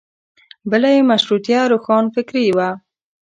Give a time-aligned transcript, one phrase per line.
[0.69, 2.69] بله یې مشروطیه روښانفکري وه.